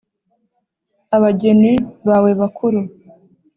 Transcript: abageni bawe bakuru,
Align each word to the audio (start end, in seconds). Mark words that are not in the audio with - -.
abageni 1.15 1.71
bawe 2.07 2.31
bakuru, 2.39 2.79